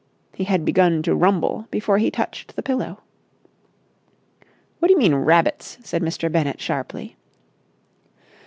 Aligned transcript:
He 0.33 0.45
had 0.45 0.65
begun 0.65 1.03
to 1.03 1.13
rumble 1.13 1.67
before 1.69 1.99
he 1.99 2.09
touched 2.09 2.55
the 2.55 2.63
pillow. 2.63 3.01
"What 4.79 4.87
do 4.87 4.93
you 4.93 4.97
mean, 4.97 5.13
rabbits?" 5.13 5.77
said 5.83 6.01
Mr. 6.01 6.31
Bennett 6.31 6.59
sharply. 6.59 7.17